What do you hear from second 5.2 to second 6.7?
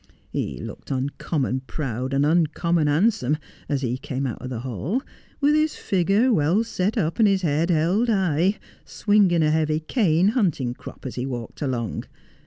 with his figure well